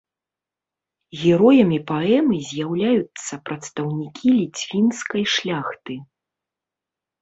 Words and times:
Героямі 1.23 1.77
паэмы 1.91 2.37
з'яўляюцца 2.49 3.33
прадстаўнікі 3.51 4.27
ліцвінскай 4.41 5.23
шляхты. 5.39 5.93